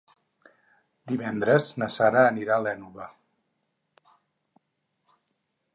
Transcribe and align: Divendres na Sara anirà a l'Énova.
Divendres 1.11 1.67
na 1.81 1.89
Sara 1.97 2.23
anirà 2.31 2.57
a 2.57 2.65
l'Énova. 2.67 3.07